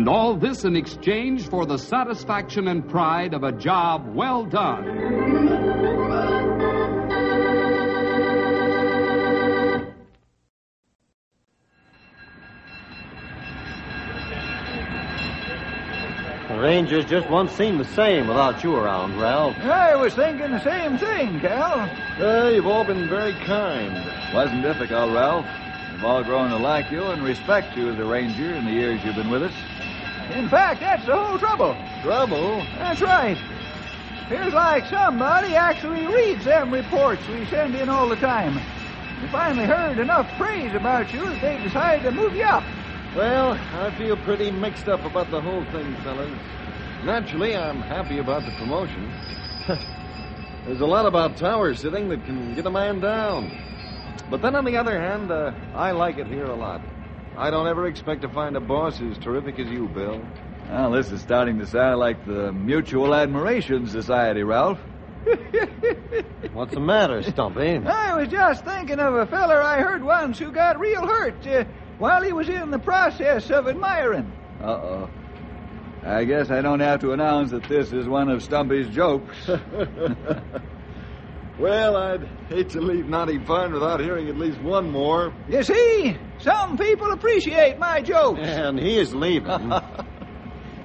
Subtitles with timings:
[0.00, 4.86] And all this in exchange for the satisfaction and pride of a job well done.
[16.48, 19.58] The Rangers just won't seem the same without you around, Ralph.
[19.58, 21.78] I was thinking the same thing, Cal.
[22.18, 24.32] Uh, you've all been very kind.
[24.32, 25.44] Wasn't difficult, Ralph.
[25.92, 29.04] We've all grown to like you and respect you as a ranger in the years
[29.04, 29.52] you've been with us.
[30.32, 31.76] In fact, that's the whole trouble.
[32.02, 32.64] Trouble?
[32.78, 33.36] That's right.
[34.28, 38.54] Feels like somebody actually reads them reports we send in all the time.
[39.20, 42.62] We finally heard enough praise about you that they decided to move you up.
[43.16, 46.30] Well, I feel pretty mixed up about the whole thing, fellas.
[47.04, 49.12] Naturally, I'm happy about the promotion.
[50.64, 53.50] There's a lot about tower sitting that can get a man down.
[54.30, 56.80] But then on the other hand, uh, I like it here a lot.
[57.36, 60.20] I don't ever expect to find a boss as terrific as you, Bill.
[60.68, 64.78] Well, this is starting to sound like the Mutual Admiration Society, Ralph.
[66.52, 67.76] What's the matter, Stumpy?
[67.78, 71.64] I was just thinking of a feller I heard once who got real hurt uh,
[71.98, 74.32] while he was in the process of admiring.
[74.60, 75.10] Uh oh.
[76.02, 79.36] I guess I don't have to announce that this is one of Stumpy's jokes.
[81.60, 85.32] Well, I'd hate to leave Knotty Pine without hearing at least one more.
[85.48, 88.40] You see, some people appreciate my jokes.
[88.42, 89.72] And he is leaving.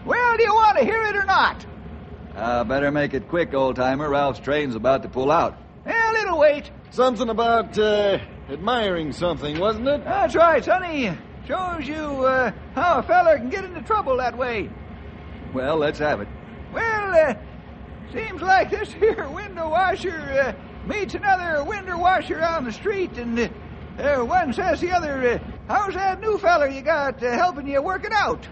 [0.06, 1.66] Well, do you want to hear it or not?
[2.36, 4.08] uh, better make it quick, old timer.
[4.08, 5.58] Ralph's train's about to pull out.
[5.84, 6.70] Well, it'll wait.
[6.92, 10.04] Something about uh, admiring something, wasn't it?
[10.04, 11.10] That's right, Sonny.
[11.48, 14.70] Shows you uh, how a feller can get into trouble that way.
[15.56, 16.28] Well, let's have it.
[16.72, 17.34] Well, uh,
[18.12, 23.40] seems like this here window washer uh, meets another window washer on the street, and
[23.40, 23.48] uh,
[24.00, 27.82] uh, one says the other, uh, "How's that new feller you got uh, helping you
[27.82, 28.48] working out?"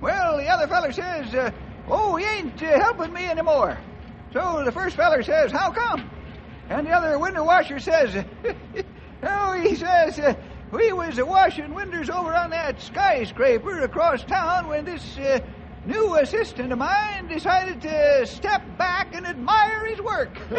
[0.00, 1.52] Well, the other feller says,
[1.88, 3.78] "Oh, he ain't helping me anymore."
[4.32, 6.10] So the first feller says, "How come?"
[6.68, 8.24] And the other window washer says,
[9.22, 10.36] "Oh, he says."
[10.72, 15.16] We was washing windows over on that skyscraper across town when this
[15.86, 20.38] new assistant of mine decided to step back and admire his work.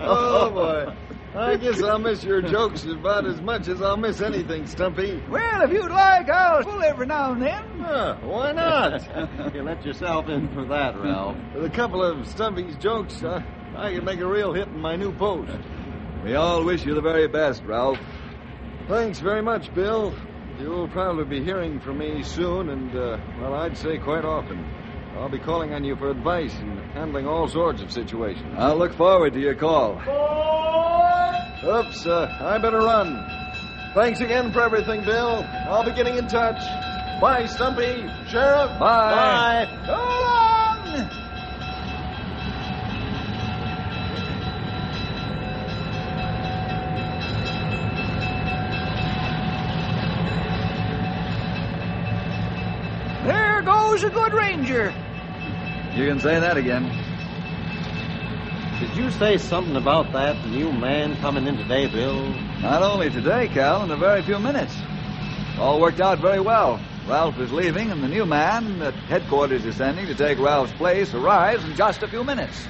[0.00, 0.94] oh, boy.
[1.34, 5.22] I guess I'll miss your jokes about as much as I'll miss anything, Stumpy.
[5.30, 7.62] well, if you'd like, I'll pull every now and then.
[7.78, 9.54] Huh, why not?
[9.54, 11.36] you let yourself in for that, Ralph.
[11.54, 13.42] With a couple of Stumpy's jokes, uh,
[13.76, 15.56] I could make a real hit in my new post.
[16.24, 17.98] We all wish you the very best, Ralph.
[18.88, 20.12] Thanks very much, Bill.
[20.60, 24.62] You'll probably be hearing from me soon, and, uh, well, I'd say quite often.
[25.16, 28.54] I'll be calling on you for advice and handling all sorts of situations.
[28.58, 29.92] I'll look forward to your call.
[31.64, 33.26] Oops, uh, I better run.
[33.94, 35.44] Thanks again for everything, Bill.
[35.68, 36.60] I'll be getting in touch.
[37.20, 38.06] Bye, Stumpy.
[38.28, 38.78] Sheriff.
[38.78, 39.66] Bye.
[39.66, 39.86] Bye.
[39.86, 40.20] So long!
[54.00, 54.94] There goes a good ranger.
[55.94, 56.84] You can say that again.
[58.80, 62.30] Did you say something about that new man coming in today, Bill?
[62.62, 64.74] Not only today, Cal, in a very few minutes.
[65.58, 66.80] All worked out very well.
[67.06, 71.12] Ralph is leaving, and the new man at headquarters is sending to take Ralph's place
[71.12, 72.66] arrives in just a few minutes.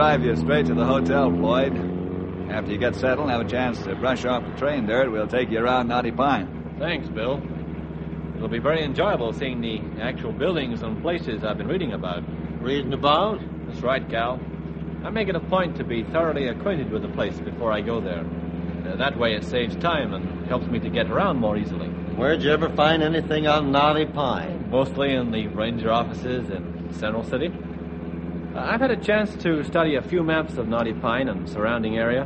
[0.00, 1.76] Drive you straight to the hotel, Floyd.
[2.50, 5.26] After you get settled and have a chance to brush off the train dirt, we'll
[5.26, 6.74] take you around Knotty Pine.
[6.78, 7.38] Thanks, Bill.
[8.34, 12.22] It'll be very enjoyable seeing the actual buildings and places I've been reading about.
[12.62, 13.42] Reading about?
[13.66, 14.40] That's right, Cal.
[15.04, 18.00] I make it a point to be thoroughly acquainted with the place before I go
[18.00, 18.24] there.
[18.86, 21.88] Uh, that way it saves time and helps me to get around more easily.
[22.16, 24.70] Where'd you ever find anything on Knotty Pine?
[24.70, 27.52] Mostly in the ranger offices in Central City.
[28.60, 32.22] I've had a chance to study a few maps of Knotty Pine and surrounding area,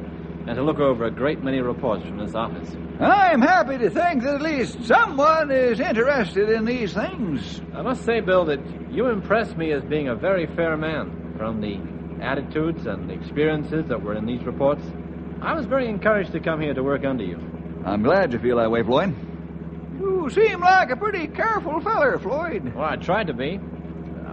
[0.47, 2.69] and to look over a great many reports from this office.
[3.01, 7.61] I'm happy to think that at least someone is interested in these things.
[7.73, 8.61] I must say, Bill, that
[8.91, 11.35] you impress me as being a very fair man.
[11.39, 11.81] From the
[12.23, 14.83] attitudes and experiences that were in these reports,
[15.41, 17.39] I was very encouraged to come here to work under you.
[17.85, 19.15] I'm glad you feel that way, Floyd.
[19.99, 22.75] You seem like a pretty careful feller, Floyd.
[22.75, 23.61] Well, I tried to be.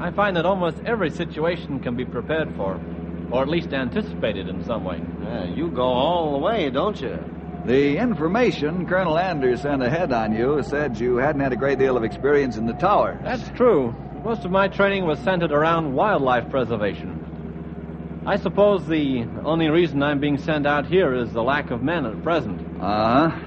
[0.02, 2.82] I find that almost every situation can be prepared for,
[3.30, 5.00] or at least anticipated in some way.
[5.22, 7.20] Yeah, you go all the way, don't you?
[7.66, 11.96] The information Colonel Anders sent ahead on you said you hadn't had a great deal
[11.96, 13.20] of experience in the tower.
[13.24, 13.96] That's true.
[14.24, 18.24] Most of my training was centered around wildlife preservation.
[18.26, 22.08] I suppose the only reason I'm being sent out here is the lack of men
[22.08, 22.60] at present.
[22.82, 23.40] Uh huh.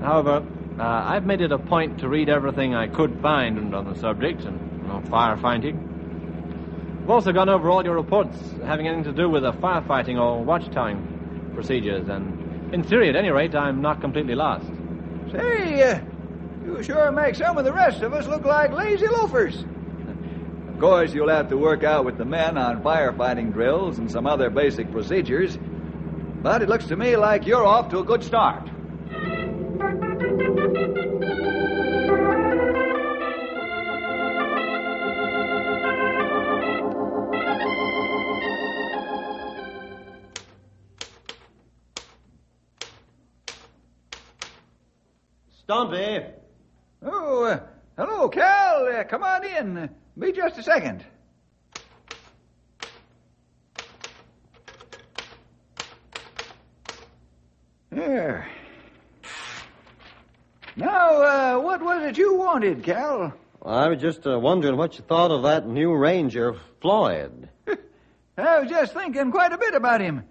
[0.00, 0.46] However,
[0.78, 4.44] uh, I've made it a point to read everything I could find on the subject
[4.44, 7.02] and you know, firefighting.
[7.02, 10.44] I've also gone over all your reports having anything to do with the firefighting or
[10.44, 14.66] watchtowing procedures, and in theory, at any rate, I'm not completely lost.
[15.32, 16.00] Say, uh,
[16.64, 19.64] you sure make some of the rest of us look like lazy loafers.
[20.68, 24.26] Of course, you'll have to work out with the men on firefighting drills and some
[24.26, 25.58] other basic procedures.
[26.42, 28.68] But it looks to me like you're off to a good start.
[45.66, 46.24] Stumpy.
[47.02, 47.58] Oh, uh,
[47.98, 48.86] hello, Cal.
[48.86, 49.90] Uh, come on in.
[50.16, 51.04] Be just a second.
[57.90, 58.48] There.
[60.76, 63.34] Now, uh, what was it you wanted, Cal?
[63.64, 67.48] I was just uh, wondering what you thought of that new ranger, Floyd.
[68.38, 70.22] I was just thinking quite a bit about him.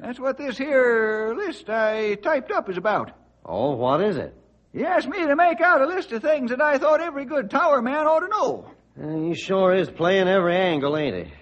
[0.00, 3.12] That's what this here list I typed up is about.
[3.46, 4.34] Oh, what is it?
[4.72, 7.50] He asked me to make out a list of things that I thought every good
[7.50, 8.70] tower man ought to know.
[9.02, 11.32] Uh, he sure is playing every angle, ain't he?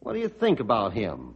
[0.00, 1.34] What do you think about him?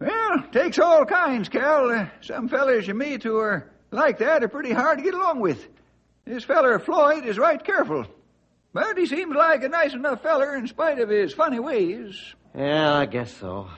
[0.00, 1.90] Well, takes all kinds, Cal.
[1.90, 5.40] Uh, some fellers you meet who are like that are pretty hard to get along
[5.40, 5.68] with.
[6.24, 8.06] This feller Floyd is right careful.
[8.72, 12.16] But he seems like a nice enough feller in spite of his funny ways.
[12.56, 13.68] Yeah, I guess so.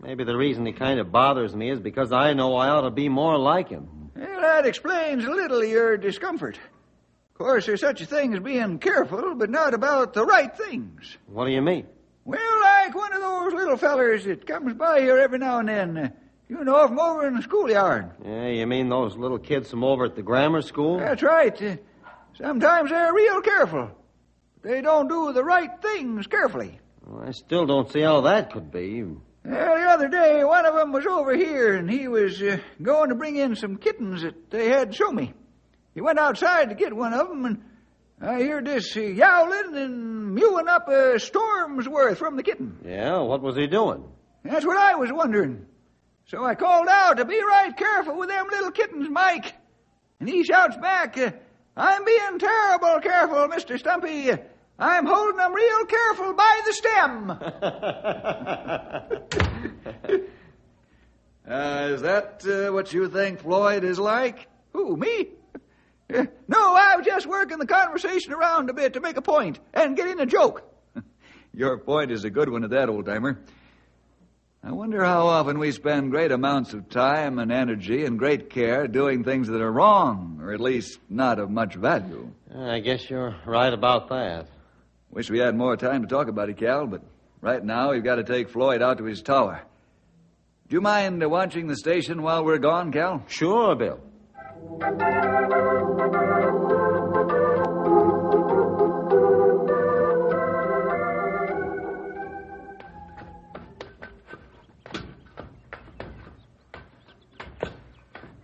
[0.00, 2.90] Maybe the reason he kind of bothers me is because I know I ought to
[2.90, 4.07] be more like him.
[4.18, 6.56] Well, that explains a little of your discomfort.
[6.56, 11.16] Of course, there's such a thing as being careful, but not about the right things.
[11.26, 11.86] What do you mean?
[12.24, 16.12] Well, like one of those little fellers that comes by here every now and then.
[16.48, 18.10] You know, from over in the schoolyard.
[18.24, 20.98] Yeah, you mean those little kids from over at the grammar school?
[20.98, 21.62] That's right.
[21.62, 21.76] Uh,
[22.36, 23.90] sometimes they're real careful.
[24.62, 26.80] They don't do the right things carefully.
[27.06, 29.04] Well, I still don't see how that could be.
[29.48, 33.08] Well, the other day, one of them was over here, and he was uh, going
[33.08, 35.32] to bring in some kittens that they had to show me.
[35.94, 37.62] He went outside to get one of them, and
[38.20, 42.76] I heard this uh, yowling and mewing up a storm's worth from the kitten.
[42.84, 44.04] Yeah, what was he doing?
[44.44, 45.64] That's what I was wondering.
[46.26, 49.54] So I called out to be right careful with them little kittens, Mike.
[50.20, 51.30] And he shouts back, uh,
[51.74, 53.78] I'm being terrible careful, Mr.
[53.78, 54.30] Stumpy.
[54.78, 57.32] I'm holding them real careful by the stem.
[61.48, 64.48] Uh, is that uh, what you think Floyd is like?
[64.74, 65.28] Who, me?
[66.12, 69.58] Uh, no, I was just working the conversation around a bit to make a point
[69.72, 70.62] and get in a joke.
[71.54, 73.40] Your point is a good one at that, old timer.
[74.62, 78.86] I wonder how often we spend great amounts of time and energy and great care
[78.86, 82.30] doing things that are wrong, or at least not of much value.
[82.54, 84.48] I guess you're right about that.
[85.10, 87.02] Wish we had more time to talk about it, Cal, but
[87.40, 89.62] right now we've got to take Floyd out to his tower.
[90.68, 93.24] Do you mind uh, watching the station while we're gone, Cal?
[93.26, 94.00] Sure, Bill.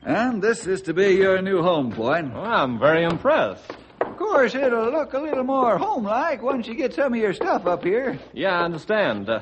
[0.06, 2.32] And this is to be your new home, Floyd.
[2.32, 3.70] Well, I'm very impressed.
[4.14, 7.66] Of course, it'll look a little more homelike once you get some of your stuff
[7.66, 8.16] up here.
[8.32, 9.28] Yeah, I understand.
[9.28, 9.40] Uh,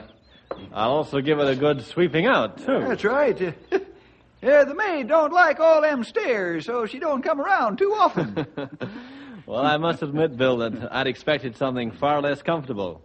[0.72, 2.78] I'll also give it a good sweeping out, too.
[2.80, 3.38] That's right.
[4.42, 8.46] yeah, the maid don't like all them stairs, so she don't come around too often.
[9.46, 13.02] well, I must admit, Bill, that I'd expected something far less comfortable.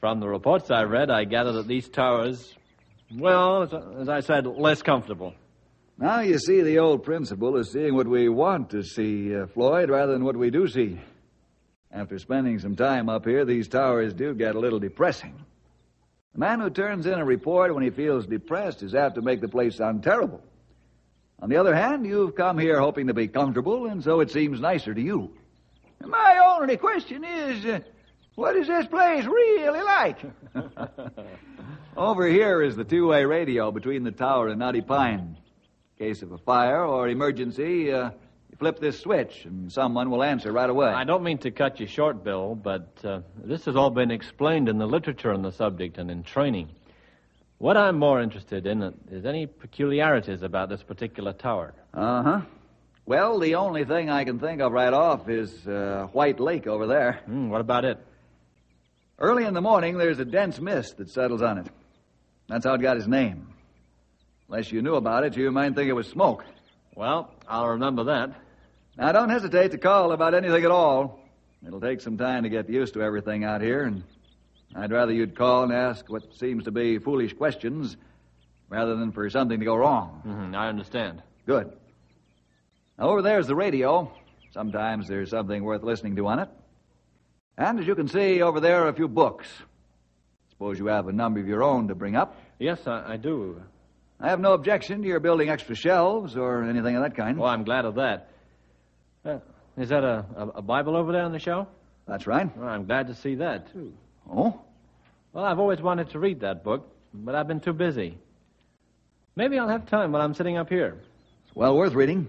[0.00, 2.54] From the reports I read, I gather that these towers,
[3.14, 5.34] well, as, as I said, less comfortable.
[5.98, 9.88] Now you see the old principle is seeing what we want to see, uh, Floyd,
[9.88, 11.00] rather than what we do see.
[11.90, 15.34] After spending some time up here, these towers do get a little depressing.
[16.34, 19.40] The man who turns in a report when he feels depressed is apt to make
[19.40, 20.42] the place sound terrible.
[21.40, 24.60] On the other hand, you've come here hoping to be comfortable, and so it seems
[24.60, 25.32] nicer to you.
[26.04, 27.80] My only question is, uh,
[28.34, 30.18] what is this place really like?
[31.96, 35.38] Over here is the two-way radio between the tower and Knotty Pine.
[35.98, 38.10] Case of a fire or emergency, uh,
[38.50, 40.88] you flip this switch and someone will answer right away.
[40.88, 44.68] I don't mean to cut you short, Bill, but uh, this has all been explained
[44.68, 46.68] in the literature on the subject and in training.
[47.56, 51.72] What I'm more interested in is any peculiarities about this particular tower.
[51.94, 52.40] Uh huh.
[53.06, 56.86] Well, the only thing I can think of right off is uh, White Lake over
[56.86, 57.20] there.
[57.26, 57.98] Mm, what about it?
[59.18, 61.68] Early in the morning, there's a dense mist that settles on it.
[62.48, 63.45] That's how it got its name.
[64.48, 66.44] Unless you knew about it, you might think it was smoke.
[66.94, 68.32] Well, I'll remember that.
[68.96, 71.18] Now, don't hesitate to call about anything at all.
[71.66, 74.04] It'll take some time to get used to everything out here, and
[74.74, 77.96] I'd rather you'd call and ask what seems to be foolish questions
[78.68, 80.22] rather than for something to go wrong.
[80.26, 81.22] Mm-hmm, I understand.
[81.46, 81.72] Good.
[82.98, 84.10] Now, over there's the radio.
[84.52, 86.48] Sometimes there's something worth listening to on it.
[87.58, 89.48] And as you can see, over there are a few books.
[90.50, 92.36] Suppose you have a number of your own to bring up.
[92.58, 93.62] Yes, I, I do.
[94.18, 97.38] I have no objection to your building extra shelves or anything of that kind.
[97.38, 98.30] Well, I'm glad of that.
[99.24, 99.38] Uh,
[99.76, 101.68] is that a, a, a, Bible over there on the shelf?
[102.08, 102.56] That's right.
[102.56, 103.92] Well, I'm glad to see that, too.
[104.30, 104.60] Oh?
[105.32, 108.16] Well, I've always wanted to read that book, but I've been too busy.
[109.34, 110.96] Maybe I'll have time while I'm sitting up here.
[111.44, 112.28] It's well worth reading.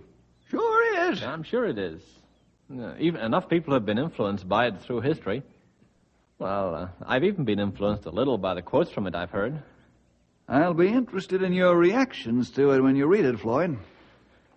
[0.49, 0.77] Sure
[1.11, 1.23] is.
[1.23, 2.01] I'm sure it is.
[2.71, 5.43] Uh, even enough people have been influenced by it through history.
[6.37, 9.61] Well, uh, I've even been influenced a little by the quotes from it I've heard.
[10.49, 13.77] I'll be interested in your reactions to it when you read it, Floyd.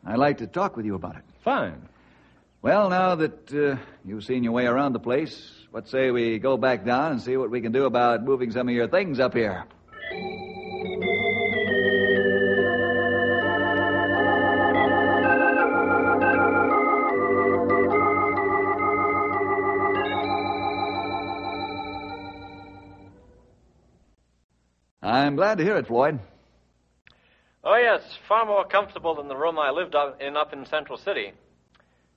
[0.06, 1.22] I'd like to talk with you about it.
[1.42, 1.88] Fine.
[2.62, 6.56] Well, now that uh, you've seen your way around the place, what say we go
[6.56, 9.34] back down and see what we can do about moving some of your things up
[9.34, 9.64] here?
[25.26, 26.18] I'm glad to hear it, Floyd.
[27.62, 31.32] Oh, yes, far more comfortable than the room I lived in up in Central City.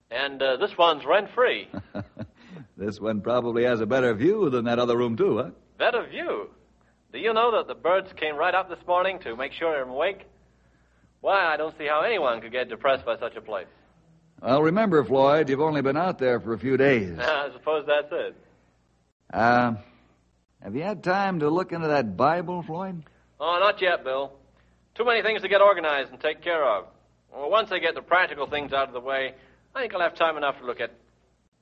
[0.10, 1.68] And uh, this one's rent free.
[2.78, 5.50] this one probably has a better view than that other room, too, huh?
[5.78, 6.50] Better view?
[7.12, 9.90] Do you know that the birds came right up this morning to make sure I'm
[9.90, 10.22] awake?
[11.22, 13.68] Why, I don't see how anyone could get depressed by such a place.
[14.42, 17.18] Well, remember, Floyd, you've only been out there for a few days.
[17.20, 18.36] I suppose that's it.
[19.34, 19.74] Uh,
[20.64, 23.04] have you had time to look into that Bible, Floyd?
[23.40, 24.32] Oh, not yet, Bill.
[24.96, 26.86] Too many things to get organized and take care of.
[27.34, 29.34] Well, once I get the practical things out of the way,
[29.76, 30.92] I think I'll have time enough to look at.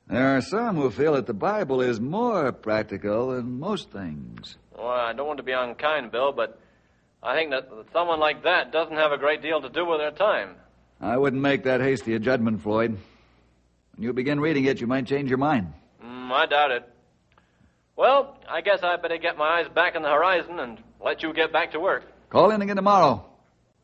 [0.08, 4.58] There are some who feel that the Bible is more practical than most things.
[4.77, 6.60] Well, I don't want to be unkind, Bill, but
[7.24, 10.12] I think that someone like that doesn't have a great deal to do with their
[10.12, 10.55] time.
[11.00, 12.98] I wouldn't make that hasty a judgment, Floyd.
[13.96, 15.74] When you begin reading it, you might change your mind.
[16.03, 16.90] Mm, I doubt it.
[18.01, 21.34] Well, I guess I'd better get my eyes back on the horizon and let you
[21.34, 22.03] get back to work.
[22.31, 23.24] Call in again tomorrow.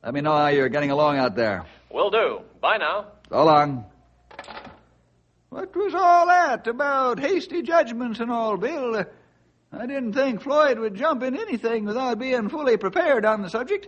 [0.03, 1.65] Let me know how you're getting along out there.
[1.91, 2.41] Will do.
[2.59, 3.11] Bye now.
[3.29, 3.85] So long.
[5.49, 9.05] What was all that about hasty judgments and all, Bill?
[9.71, 13.85] I didn't think Floyd would jump in anything without being fully prepared on the subject.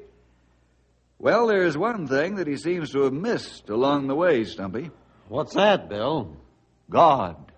[1.18, 4.92] Well, there's one thing that he seems to have missed along the way, Stumpy.
[5.28, 6.38] What's that, Bill?
[6.88, 7.50] God.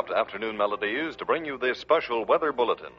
[0.00, 2.92] Interrupt afternoon melodies to bring you this special weather bulletin.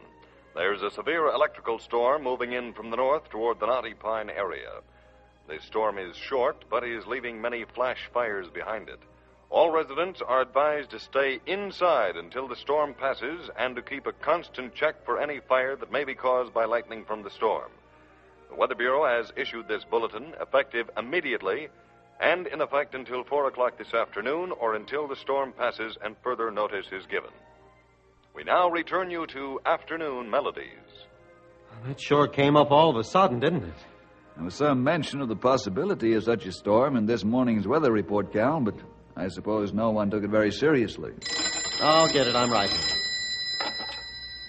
[0.53, 4.81] There's a severe electrical storm moving in from the north toward the Knotty Pine area.
[5.48, 9.00] The storm is short, but is leaving many flash fires behind it.
[9.50, 14.13] All residents are advised to stay inside until the storm passes and to keep a
[14.13, 17.72] constant check for any fire that may be caused by lightning from the storm.
[18.50, 21.70] The Weather Bureau has issued this bulletin effective immediately
[22.20, 26.51] and in effect until 4 o'clock this afternoon or until the storm passes and further
[26.51, 27.32] notice is given.
[28.36, 30.68] We now return you to Afternoon Melodies.
[31.86, 33.86] That sure came up all of a sudden, didn't it?
[34.36, 37.91] There was some mention of the possibility of such a storm in this morning's weather
[37.91, 38.75] report, Cal, but
[39.15, 41.12] I suppose no one took it very seriously.
[41.82, 42.36] I'll get it.
[42.36, 42.70] I'm right.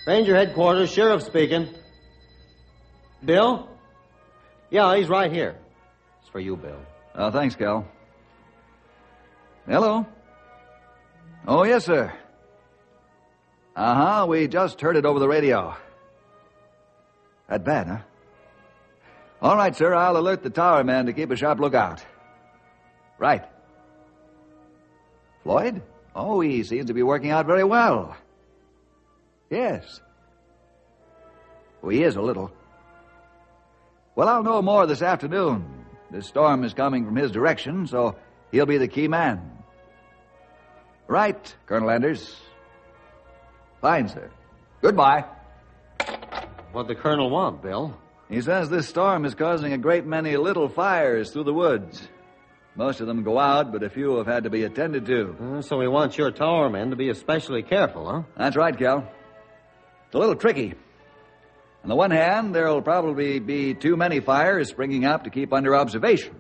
[0.07, 1.69] Ranger headquarters, sheriff speaking.
[3.25, 3.69] Bill?
[4.71, 5.57] Yeah, he's right here.
[6.21, 6.81] It's for you, Bill.
[7.15, 7.87] Oh, thanks, Cal.
[9.67, 10.07] Hello?
[11.47, 12.13] Oh, yes, sir.
[13.77, 14.27] Uh huh.
[14.27, 15.75] We just heard it over the radio.
[17.49, 17.99] That bad, huh?
[19.41, 19.95] All right, sir.
[19.95, 22.05] I'll alert the tower man to keep a sharp lookout.
[23.19, 23.45] Right.
[25.43, 25.83] Floyd?
[26.15, 28.17] Oh, he seems to be working out very well.
[29.51, 30.01] Yes.
[31.83, 32.53] Oh, he is a little.
[34.15, 35.82] Well, I'll know more this afternoon.
[36.13, 38.17] This storm is coming from his direction, so
[38.51, 39.51] he'll be the key man.
[41.09, 42.37] Right, Colonel Anders.
[43.81, 44.31] Fine, sir.
[44.83, 45.25] Goodbye.
[46.73, 47.97] What'd the colonel want, Bill?
[48.29, 52.07] He says this storm is causing a great many little fires through the woods.
[52.75, 55.37] Most of them go out, but a few have had to be attended to.
[55.41, 58.23] Uh, so he wants your tower men to be especially careful, huh?
[58.37, 59.11] That's right, Cal.
[60.07, 60.75] It's a little tricky.
[61.83, 65.75] On the one hand, there'll probably be too many fires springing up to keep under
[65.75, 66.35] observation.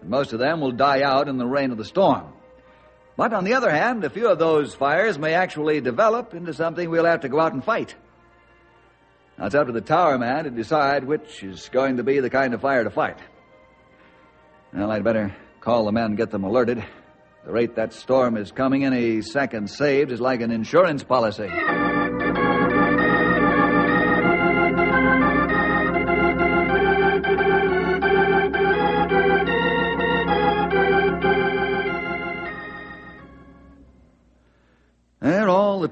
[0.00, 2.32] And most of them will die out in the rain of the storm.
[3.16, 6.88] But on the other hand, a few of those fires may actually develop into something
[6.88, 7.94] we'll have to go out and fight.
[9.36, 12.30] Now, it's up to the tower man to decide which is going to be the
[12.30, 13.18] kind of fire to fight.
[14.72, 16.84] Well, I'd better call the men and get them alerted.
[17.44, 21.48] The rate that storm is coming, any second saved is like an insurance policy.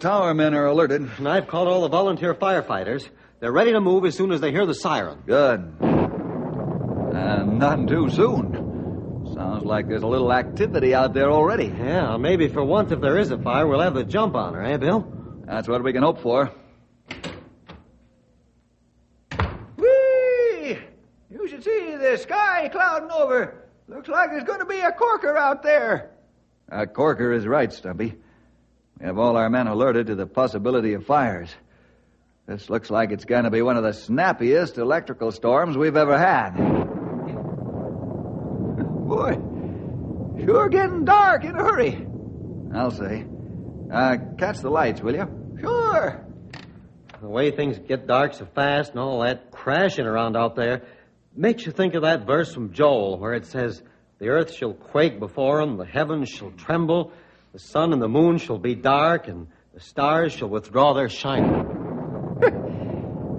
[0.00, 1.08] Tower men are alerted.
[1.18, 3.08] And I've called all the volunteer firefighters.
[3.38, 5.22] They're ready to move as soon as they hear the siren.
[5.26, 5.72] Good.
[5.80, 9.32] And none too soon.
[9.34, 11.66] Sounds like there's a little activity out there already.
[11.66, 14.62] Yeah, maybe for once, if there is a fire, we'll have the jump on her,
[14.62, 15.06] eh, Bill?
[15.46, 16.50] That's what we can hope for.
[19.76, 20.78] Whee!
[21.30, 23.68] You should see the sky clouding over.
[23.88, 26.10] Looks like there's going to be a corker out there.
[26.68, 28.14] A Corker is right, Stumpy.
[29.00, 31.48] We have all our men alerted to the possibility of fires.
[32.46, 36.18] This looks like it's going to be one of the snappiest electrical storms we've ever
[36.18, 36.50] had.
[39.08, 39.38] Boy,
[40.44, 42.06] sure getting dark in a hurry.
[42.74, 43.24] I'll say.
[43.90, 45.56] Uh, catch the lights, will you?
[45.60, 46.22] Sure.
[47.22, 50.82] The way things get dark so fast and all that crashing around out there
[51.34, 53.82] makes you think of that verse from Joel where it says,
[54.18, 57.12] The earth shall quake before him, the heavens shall tremble,
[57.52, 61.66] the sun and the moon shall be dark, and the stars shall withdraw their shining.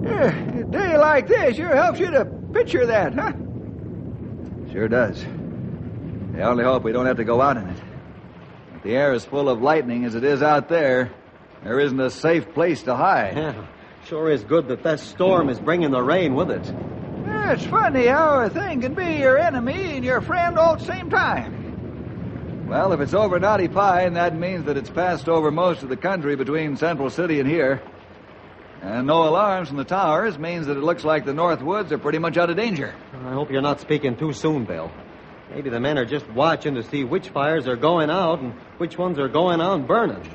[0.02, 3.32] Yeah, a day like this sure helps you to picture that, huh?
[4.72, 5.24] Sure does.
[6.34, 7.78] I only hope we don't have to go out in it.
[8.74, 11.12] If the air is full of lightning as it is out there,
[11.62, 13.36] there isn't a safe place to hide.
[13.36, 13.64] Yeah,
[14.06, 16.66] sure is good that that storm is bringing the rain with it.
[17.24, 20.80] Yeah, it's funny how a thing can be your enemy and your friend all at
[20.80, 21.61] the same time.
[22.72, 25.96] Well, if it's over Knotty Pine, that means that it's passed over most of the
[25.96, 27.82] country between Central City and here.
[28.80, 31.98] And no alarms from the towers means that it looks like the North Woods are
[31.98, 32.94] pretty much out of danger.
[33.26, 34.90] I hope you're not speaking too soon, Bill.
[35.54, 38.96] Maybe the men are just watching to see which fires are going out and which
[38.96, 40.26] ones are going on burning.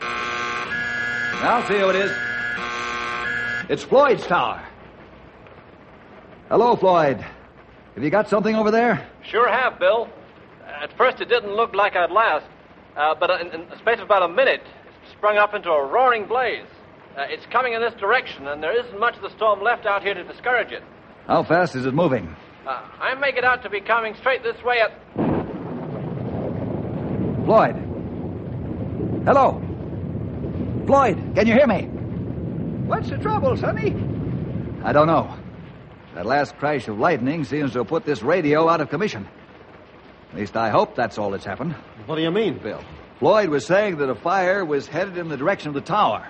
[0.00, 2.12] I'll see who it is.
[3.68, 4.62] It's Floyd's tower.
[6.48, 7.26] Hello, Floyd.
[7.96, 9.04] Have you got something over there?
[9.24, 10.08] Sure have, Bill.
[10.80, 12.46] At first, it didn't look like I'd last,
[12.96, 15.86] uh, but in, in the space of about a minute, it sprung up into a
[15.86, 16.66] roaring blaze.
[17.16, 20.02] Uh, it's coming in this direction, and there isn't much of the storm left out
[20.04, 20.84] here to discourage it.
[21.26, 22.34] How fast is it moving?
[22.64, 24.92] Uh, I make it out to be coming straight this way at.
[27.44, 27.74] Floyd.
[29.24, 29.60] Hello.
[30.86, 31.86] Floyd, can you hear me?
[32.86, 33.94] What's the trouble, Sonny?
[34.84, 35.34] I don't know.
[36.14, 39.26] That last crash of lightning seems to have put this radio out of commission.
[40.30, 41.74] At least I hope that's all that's happened.
[42.06, 42.82] What do you mean, Bill?
[43.18, 46.28] Floyd was saying that a fire was headed in the direction of the tower.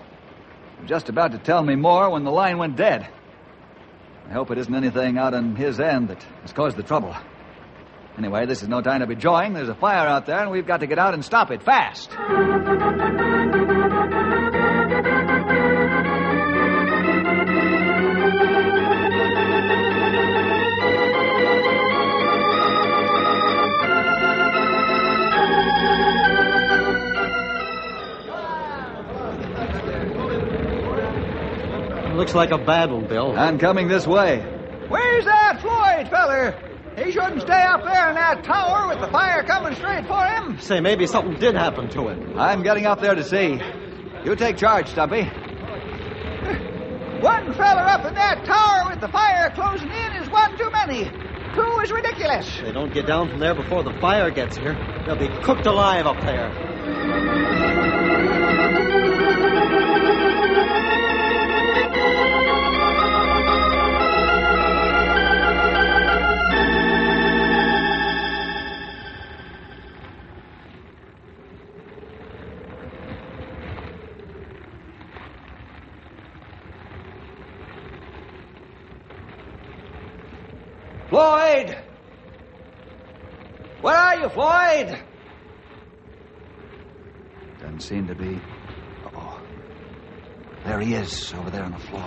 [0.76, 3.08] He was just about to tell me more when the line went dead.
[4.28, 7.14] I hope it isn't anything out on his end that has caused the trouble.
[8.16, 9.52] Anyway, this is no time to be jawing.
[9.52, 12.10] There's a fire out there, and we've got to get out and stop it fast.
[32.28, 33.34] Looks like a battle, Bill.
[33.38, 34.40] I'm coming this way.
[34.88, 36.54] Where's that Floyd feller?
[37.02, 40.60] He shouldn't stay up there in that tower with the fire coming straight for him.
[40.60, 42.38] Say, maybe something did happen to him.
[42.38, 43.58] I'm getting up there to see.
[44.26, 45.22] You take charge, Stumpy.
[47.22, 51.04] One feller up in that tower with the fire closing in is one too many.
[51.54, 52.60] Two is ridiculous.
[52.60, 54.76] They don't get down from there before the fire gets here.
[55.06, 56.52] They'll be cooked alive up there.
[87.78, 88.40] Doesn't seem to be.
[89.14, 89.40] Oh,
[90.64, 92.02] there he is, over there on the floor.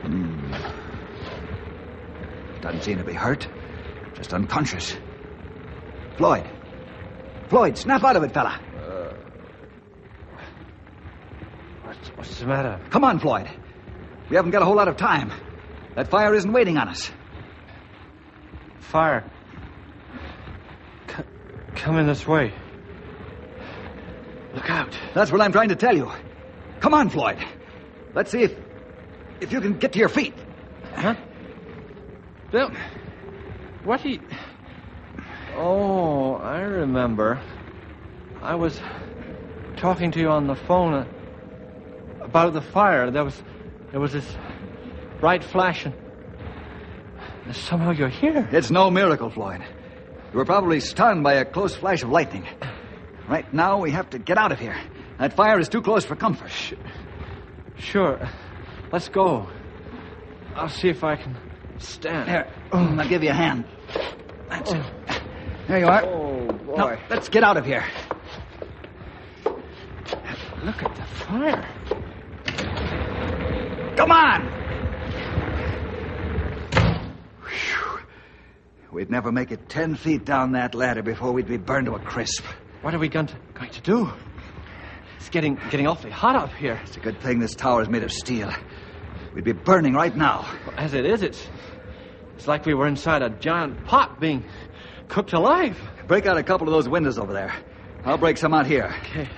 [0.00, 0.50] Hmm.
[2.62, 3.46] Doesn't seem to be hurt,
[4.14, 4.96] just unconscious.
[6.16, 6.48] Floyd!
[7.50, 8.58] Floyd, snap out of it, fella.
[11.82, 12.80] What's, what's the matter?
[12.88, 13.50] Come on, Floyd.
[14.30, 15.32] We haven't got a whole lot of time.
[15.96, 17.10] That fire isn't waiting on us.
[18.80, 19.30] Fire.
[21.78, 22.52] C- coming this way.
[24.54, 24.96] Look out.
[25.14, 26.10] That's what I'm trying to tell you.
[26.80, 27.38] Come on, Floyd.
[28.14, 28.56] Let's see if
[29.40, 30.34] if you can get to your feet.
[30.94, 31.14] Huh?
[32.50, 32.70] Bill,
[33.84, 34.20] what he.
[35.56, 37.40] Oh, I remember.
[38.42, 38.80] I was
[39.76, 41.06] talking to you on the phone uh,
[42.20, 43.10] about the fire.
[43.10, 43.42] There was,
[43.90, 44.36] there was this
[45.20, 45.94] bright flash, and
[47.52, 48.48] somehow you're here.
[48.52, 49.62] It's no miracle, Floyd.
[50.32, 52.46] You were probably stunned by a close flash of lightning.
[53.28, 54.76] Right now, we have to get out of here.
[55.18, 56.50] That fire is too close for comfort.
[57.78, 58.28] Sure.
[58.92, 59.48] Let's go.
[60.54, 61.36] I'll see if I can
[61.78, 62.28] stand.
[62.28, 63.64] Here, I'll give you a hand.
[64.48, 64.82] That's it.
[64.82, 65.20] Oh.
[65.68, 66.04] There you are.
[66.04, 66.76] Oh, boy.
[66.76, 67.84] Now, let's get out of here.
[70.64, 71.64] Look at the fire.
[73.96, 74.57] Come on!
[78.90, 81.98] We'd never make it ten feet down that ladder before we'd be burned to a
[81.98, 82.44] crisp.
[82.80, 84.10] What are we going to, going to do?
[85.18, 86.80] It's getting getting awfully hot up here.
[86.84, 88.50] It's a good thing this tower is made of steel.
[89.34, 90.50] We'd be burning right now.
[90.76, 91.46] As it is, it's
[92.36, 94.44] it's like we were inside a giant pot being
[95.08, 95.78] cooked alive.
[96.06, 97.54] Break out a couple of those windows over there.
[98.04, 98.94] I'll break some out here.
[99.02, 99.28] Okay.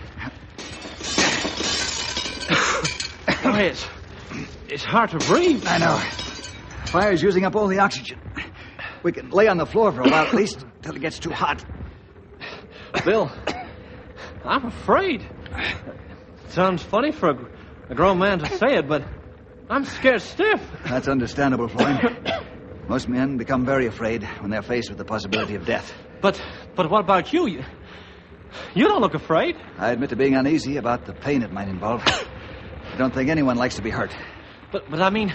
[3.43, 3.87] Boy, it's
[4.69, 5.65] it's hard to breathe.
[5.67, 5.97] I know.
[6.87, 8.21] Fire's using up all the oxygen.
[9.03, 11.31] We can lay on the floor for a while at least till it gets too
[11.31, 11.65] hot.
[13.05, 13.31] Bill,
[14.45, 15.27] I'm afraid.
[16.49, 17.49] Sounds funny for a,
[17.91, 19.05] a grown man to say it, but
[19.69, 20.61] I'm scared stiff.
[20.85, 22.45] That's understandable, Floyd.
[22.89, 25.95] Most men become very afraid when they're faced with the possibility of death.
[26.21, 26.43] But
[26.75, 27.47] but what about you?
[27.47, 27.65] You,
[28.75, 29.57] you don't look afraid.
[29.79, 32.03] I admit to being uneasy about the pain it might involve.
[32.05, 34.15] I don't think anyone likes to be hurt.
[34.73, 35.33] But but I mean,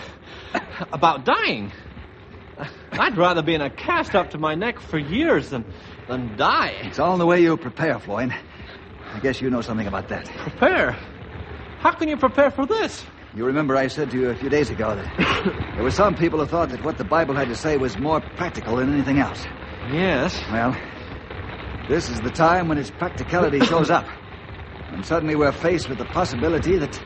[0.91, 1.71] about dying.
[2.99, 5.65] I'd rather be in a cast up to my neck for years than
[6.07, 6.73] than die.
[6.83, 8.33] It's all in the way you prepare, Floyd.
[9.13, 10.25] I guess you know something about that.
[10.25, 10.97] Prepare.
[11.79, 13.05] How can you prepare for this?
[13.35, 16.39] You remember I said to you a few days ago that there were some people
[16.39, 19.45] who thought that what the Bible had to say was more practical than anything else.
[19.91, 20.41] Yes.
[20.51, 20.77] Well,
[21.87, 24.07] this is the time when its practicality shows up.
[24.91, 26.99] And suddenly we're faced with the possibility that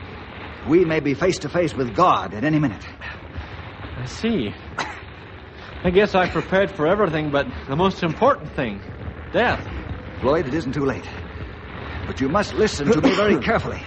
[0.68, 2.86] we may be face to face with God at any minute.
[3.98, 4.54] I see.
[5.82, 8.82] I guess I prepared for everything but the most important thing
[9.32, 9.66] death.
[10.20, 11.08] Floyd, it isn't too late.
[12.06, 13.82] But you must listen to me very carefully.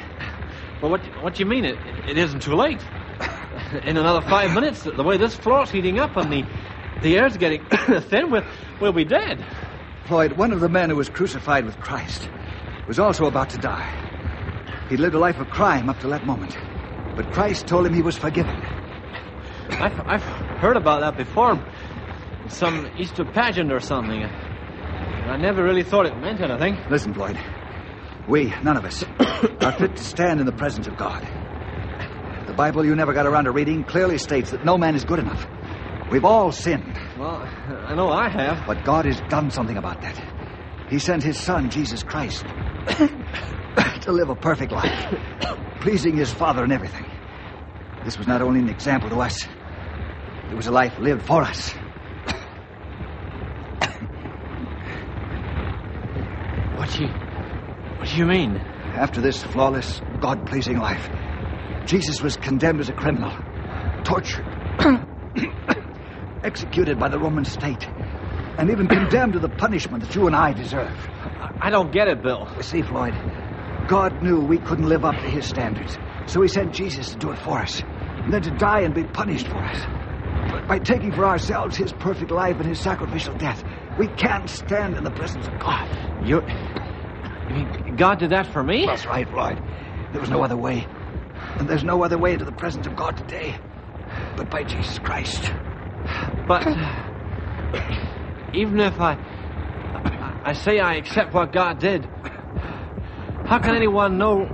[0.80, 1.64] Well, what, what do you mean?
[1.64, 1.78] It,
[2.08, 2.80] it isn't too late.
[3.84, 6.44] In another five minutes, the way this floor's heating up and the,
[7.02, 7.64] the air's getting
[8.02, 8.44] thin, we'll,
[8.80, 9.44] we'll be dead.
[10.06, 12.28] Floyd, one of the men who was crucified with Christ
[12.88, 13.88] was also about to die.
[14.88, 16.56] He'd lived a life of crime up to that moment.
[17.16, 18.56] But Christ told him he was forgiven.
[19.70, 21.62] I've, I've heard about that before.
[22.52, 24.22] Some Easter pageant or something.
[24.24, 26.76] I never really thought it meant anything.
[26.90, 27.38] Listen, Floyd.
[28.28, 29.02] We, none of us,
[29.60, 31.22] are fit to stand in the presence of God.
[32.46, 35.18] The Bible you never got around to reading clearly states that no man is good
[35.18, 35.46] enough.
[36.10, 38.66] We've all sinned, Well, I know I have.
[38.66, 40.22] but God has done something about that.
[40.90, 42.44] He sent his Son, Jesus Christ,
[44.02, 45.18] to live a perfect life,
[45.80, 47.06] pleasing his Father in everything.
[48.04, 49.42] This was not only an example to us,
[50.50, 51.72] it was a life lived for us.
[56.82, 58.56] What do you, what do you mean?
[58.56, 61.08] after this flawless, God pleasing life,
[61.86, 63.30] Jesus was condemned as a criminal,
[64.02, 64.44] tortured,
[66.42, 67.86] executed by the Roman state,
[68.58, 70.92] and even condemned to the punishment that you and I deserve.
[71.60, 72.48] I don't get it, Bill.
[72.56, 73.14] You see, Floyd,
[73.86, 77.30] God knew we couldn't live up to his standards, so he sent Jesus to do
[77.30, 79.86] it for us, and then to die and be punished for us.
[80.66, 83.62] By taking for ourselves his perfect life and his sacrificial death,
[83.98, 85.88] we can't stand in the presence of God.
[86.26, 86.42] You.
[87.48, 88.86] You mean God did that for me?
[88.86, 89.60] That's right, Floyd.
[90.12, 90.86] There was no other way.
[91.58, 93.56] And there's no other way into the presence of God today
[94.36, 95.52] but by Jesus Christ.
[96.46, 97.80] But uh,
[98.54, 99.18] even if I
[100.44, 102.04] I say I accept what God did,
[103.46, 104.44] how can anyone know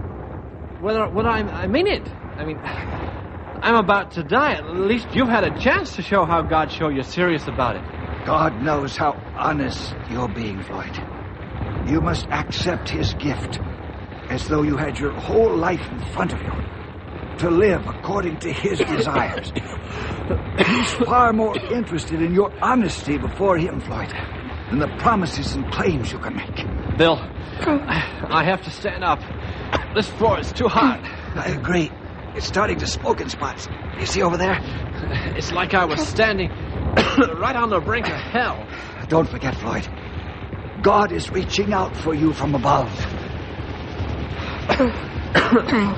[0.81, 2.09] whether whether I, I mean it?
[2.37, 4.53] I mean, I'm about to die.
[4.53, 7.98] At least you've had a chance to show how God showed you're serious about it.
[8.29, 10.95] God knows how honest you're being, Floyd.
[11.89, 13.59] You must accept his gift
[14.29, 16.53] as though you had your whole life in front of you
[17.39, 19.51] to live according to his desires.
[20.59, 24.13] He's far more interested in your honesty before him, Floyd,
[24.69, 26.99] than the promises and claims you can make.
[26.99, 29.21] Bill, I have to stand up.
[29.95, 31.01] This floor is too hot.
[31.35, 31.91] I agree.
[32.35, 33.69] It's starting to smoke in spots.
[33.99, 34.61] You see over there?
[35.35, 36.51] It's like I was standing
[37.39, 38.67] right on the brink of hell.
[39.09, 39.89] Don't forget, Floyd.
[40.83, 42.89] God is reaching out for you from above.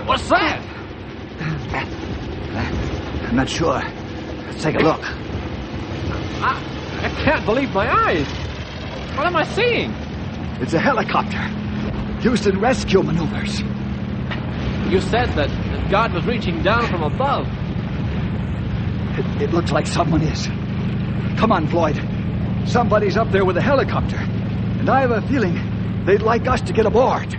[0.07, 0.61] What's that?
[3.29, 3.81] I'm not sure.
[4.46, 5.00] Let's take a look.
[6.42, 8.26] I, I can't believe my eyes.
[9.16, 9.90] What am I seeing?
[10.61, 11.46] It's a helicopter
[12.22, 13.61] used in rescue maneuvers.
[14.90, 17.46] You said that, that God was reaching down from above.
[19.18, 20.48] It, it looks like someone is.
[21.38, 21.96] Come on, Floyd.
[22.66, 24.16] Somebody's up there with a helicopter.
[24.16, 27.37] And I have a feeling they'd like us to get aboard.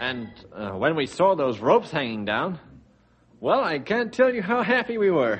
[0.00, 2.60] And uh, when we saw those ropes hanging down,
[3.44, 5.38] well, I can't tell you how happy we were.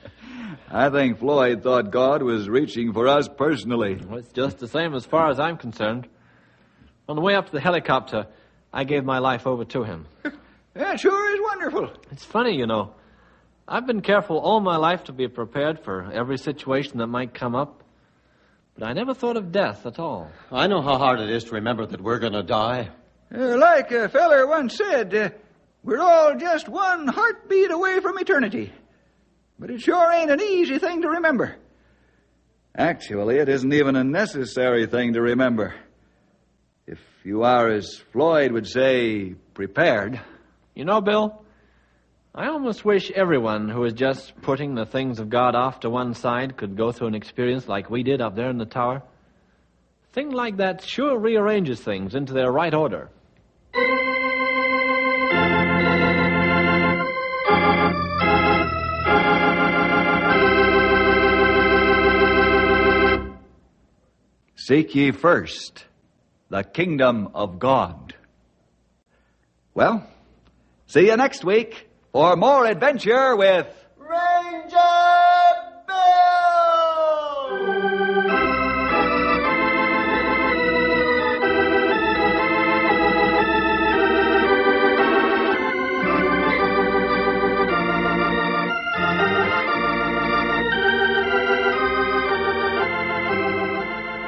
[0.70, 3.96] I think Floyd thought God was reaching for us personally.
[3.96, 6.06] Well, it's just the same as far as I'm concerned.
[7.08, 8.28] On the way up to the helicopter,
[8.72, 10.06] I gave my life over to him.
[10.74, 11.90] That sure is wonderful.
[12.12, 12.92] It's funny, you know.
[13.66, 17.54] I've been careful all my life to be prepared for every situation that might come
[17.54, 17.82] up,
[18.74, 20.30] but I never thought of death at all.
[20.52, 22.90] I know how hard it is to remember that we're going to die.
[23.34, 25.30] Uh, like a feller once said, uh,
[25.82, 28.72] we're all just one heartbeat away from eternity.
[29.58, 31.56] But it sure ain't an easy thing to remember.
[32.76, 35.74] Actually, it isn't even a necessary thing to remember.
[36.86, 40.20] If you are, as Floyd would say, prepared.
[40.74, 41.42] You know, Bill,
[42.34, 46.12] I almost wish everyone who is just putting the things of God off to one
[46.12, 49.02] side could go through an experience like we did up there in the tower.
[50.12, 53.08] Thing like that sure rearranges things into their right order.
[64.66, 65.84] Seek ye first
[66.48, 68.16] the kingdom of God.
[69.74, 70.04] Well,
[70.86, 73.68] see you next week for more adventure with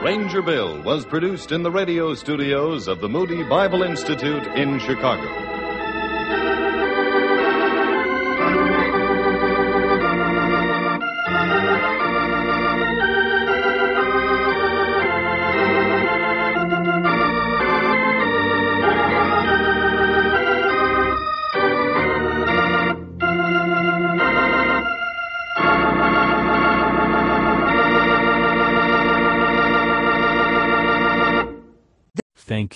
[0.02, 5.57] Ranger Bill was produced in the radio studios of the Moody Bible Institute in Chicago.